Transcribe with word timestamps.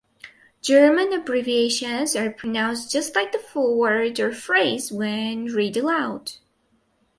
German 0.63 1.13
abbreviations 1.13 2.15
are 2.15 2.31
pronounced 2.31 2.91
just 2.91 3.13
like 3.13 3.31
the 3.31 3.37
full 3.37 3.77
word 3.77 4.19
or 4.19 4.31
phrase 4.33 4.91
when 4.91 5.45
read 5.45 5.77
aloud. 5.77 6.31